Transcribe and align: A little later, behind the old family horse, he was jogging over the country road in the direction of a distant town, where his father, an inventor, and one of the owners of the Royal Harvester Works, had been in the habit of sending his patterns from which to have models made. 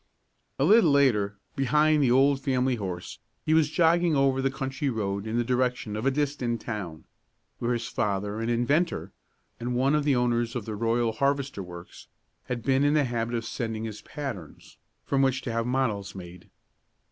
A 0.57 0.63
little 0.65 0.89
later, 0.89 1.37
behind 1.55 2.01
the 2.01 2.09
old 2.09 2.39
family 2.41 2.73
horse, 2.77 3.19
he 3.45 3.53
was 3.53 3.69
jogging 3.69 4.15
over 4.15 4.41
the 4.41 4.49
country 4.49 4.89
road 4.89 5.27
in 5.27 5.37
the 5.37 5.43
direction 5.43 5.95
of 5.95 6.07
a 6.07 6.09
distant 6.09 6.59
town, 6.59 7.03
where 7.59 7.73
his 7.73 7.85
father, 7.85 8.39
an 8.39 8.49
inventor, 8.49 9.11
and 9.59 9.75
one 9.75 9.93
of 9.93 10.03
the 10.03 10.15
owners 10.15 10.55
of 10.55 10.65
the 10.65 10.75
Royal 10.75 11.11
Harvester 11.11 11.61
Works, 11.61 12.07
had 12.45 12.63
been 12.63 12.83
in 12.83 12.95
the 12.95 13.03
habit 13.03 13.35
of 13.35 13.45
sending 13.45 13.83
his 13.83 14.01
patterns 14.01 14.77
from 15.05 15.21
which 15.21 15.43
to 15.43 15.51
have 15.51 15.67
models 15.67 16.15
made. 16.15 16.49